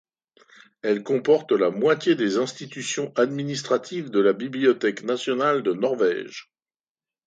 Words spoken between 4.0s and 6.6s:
de la bibliothèque nationale de Norvège.